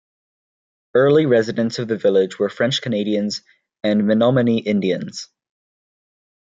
[0.95, 3.43] Early residents of the village were French Canadians
[3.83, 5.29] and Menomonee Indians.